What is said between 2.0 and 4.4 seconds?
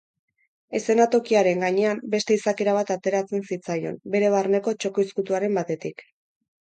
beste izakera bat ateratzen zitzaion bere